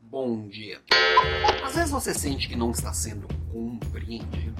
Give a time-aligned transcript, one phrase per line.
[0.00, 0.80] Bom dia.
[1.62, 4.54] Às vezes você sente que não está sendo compreendido.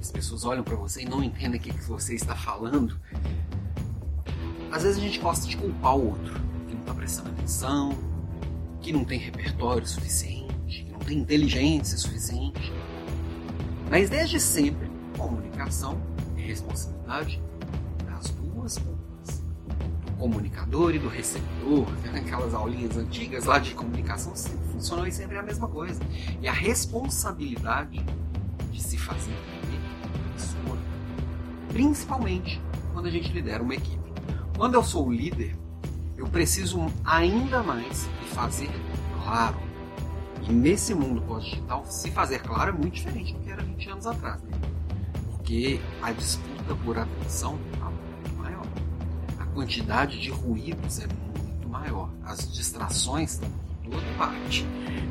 [0.00, 3.00] As pessoas olham para você e não entendem o que você está falando.
[4.70, 6.34] Às vezes a gente gosta de culpar o outro,
[6.68, 7.90] que não está prestando atenção,
[8.80, 12.72] que não tem repertório suficiente, que não tem inteligência suficiente.
[13.90, 16.00] Mas desde sempre, comunicação
[16.36, 17.42] é responsabilidade
[18.06, 18.97] das duas pontas.
[20.18, 21.86] Do comunicador e do receptor.
[22.14, 24.34] Aquelas aulinhas antigas lá de comunicação
[24.72, 26.00] funcionou e sempre é a mesma coisa.
[26.40, 28.04] E a responsabilidade
[28.72, 29.80] de se fazer entender
[30.34, 30.78] é sua.
[31.68, 32.60] Principalmente
[32.92, 34.12] quando a gente lidera uma equipe.
[34.56, 35.56] Quando eu sou o líder,
[36.16, 38.68] eu preciso ainda mais de fazer
[39.22, 39.56] claro.
[40.42, 44.06] E nesse mundo pós-digital, se fazer claro é muito diferente do que era 20 anos
[44.06, 44.42] atrás.
[44.42, 44.50] Né?
[45.30, 47.58] Porque a disputa por atenção
[49.58, 52.08] quantidade de ruídos é muito maior.
[52.22, 53.50] As distrações estão
[53.82, 54.64] por toda parte.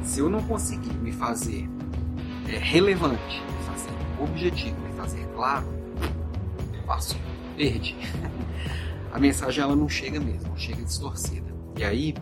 [0.06, 1.70] Se eu não conseguir me fazer
[2.48, 5.68] é, relevante, me fazer objetivo, me fazer claro,
[6.86, 7.18] passo,
[7.58, 7.94] perdi.
[9.12, 11.54] a mensagem ela não chega mesmo, chega distorcida.
[11.76, 12.16] E aí,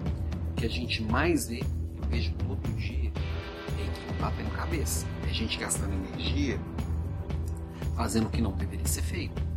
[0.49, 3.11] o que a gente mais vê, eu vejo todo dia,
[3.77, 5.05] é equipe batendo cabeça.
[5.29, 6.59] É gente gastando energia
[7.95, 9.54] fazendo o que não deveria ser feito.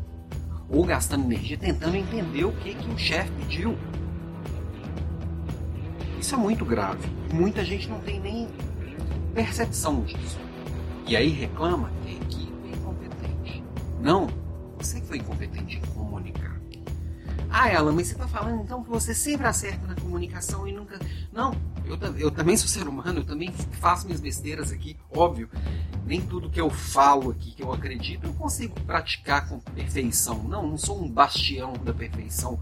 [0.71, 3.77] Ou gastando energia tentando entender o que, que o chefe pediu.
[6.21, 7.09] Isso é muito grave.
[7.33, 8.49] Muita gente não tem nem
[9.35, 10.39] percepção disso.
[11.07, 13.65] E aí reclama que a equipe é incompetente.
[14.01, 14.29] Não,
[14.79, 16.59] você foi incompetente em comunicar.
[17.51, 20.99] Ah, Ela, mas você está falando então que você sempre acerta na comunicação e nunca.
[21.33, 25.49] Não, eu, eu também sou ser humano, eu também faço minhas besteiras aqui, óbvio.
[26.09, 30.43] Nem tudo que eu falo aqui, que eu acredito, eu consigo praticar com perfeição.
[30.43, 32.59] Não, não sou um bastião da perfeição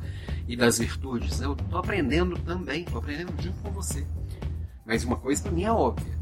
[0.48, 1.41] e das virtudes.
[1.41, 4.05] Eu estou aprendendo também, estou aprendendo junto com você.
[4.84, 6.19] Mas uma coisa para mim é óbvia: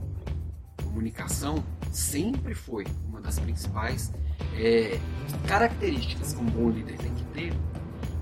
[0.82, 4.12] comunicação sempre foi uma das principais
[4.58, 5.00] é,
[5.48, 7.54] características que um bom líder tem que ter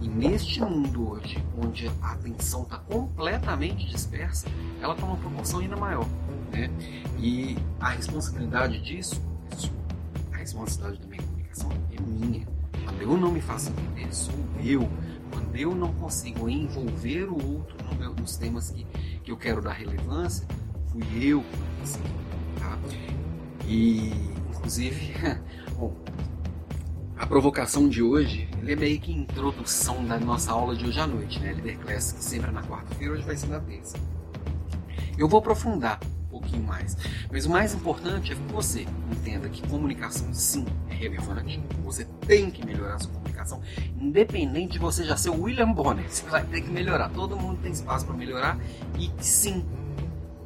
[0.02, 4.48] e neste mundo hoje, onde a atenção está completamente dispersa,
[4.80, 6.04] ela toma uma proporção ainda maior.
[6.52, 6.70] Né?
[7.18, 9.20] E a responsabilidade disso.
[10.32, 12.46] A responsabilidade da minha comunicação é minha.
[12.84, 14.88] Quando eu não me faço entender, sou eu.
[15.30, 18.84] Quando eu não consigo envolver o outro no meu, nos temas que,
[19.24, 20.46] que eu quero dar relevância,
[20.88, 22.60] fui eu que.
[22.60, 22.78] Tá?
[23.66, 24.12] E,
[24.50, 25.14] inclusive,
[25.78, 25.94] bom,
[27.16, 31.38] a provocação de hoje é meio que introdução da nossa aula de hoje à noite,
[31.38, 31.52] né?
[31.52, 33.96] Líder Class, que sempre é na quarta-feira, hoje vai ser na terça.
[35.16, 36.00] Eu vou aprofundar
[36.52, 36.96] pouquinho mais,
[37.30, 41.62] mas o mais importante é que você entenda que comunicação sim é relevante.
[41.82, 43.60] Você tem que melhorar a sua comunicação,
[43.98, 46.08] independente de você já ser o William Bonner.
[46.08, 47.08] Você vai ter que melhorar.
[47.10, 48.58] Todo mundo tem espaço para melhorar
[48.98, 49.64] e sim,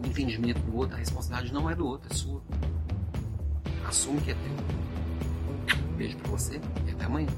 [0.02, 2.40] o entendimento do outro, a responsabilidade não é do outro, é sua.
[3.86, 5.76] Assume que é teu.
[5.96, 7.28] Beijo pra você e até amanhã.